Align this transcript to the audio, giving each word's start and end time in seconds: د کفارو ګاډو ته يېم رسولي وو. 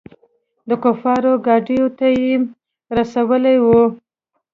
د 0.67 0.69
کفارو 0.83 1.33
ګاډو 1.45 1.81
ته 1.97 2.07
يېم 2.19 2.43
رسولي 2.97 3.57
وو. 3.65 3.81